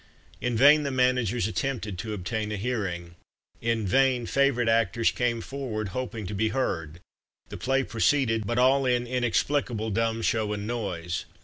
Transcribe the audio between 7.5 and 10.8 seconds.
play proceeded, but all in "inexplicable dumb show and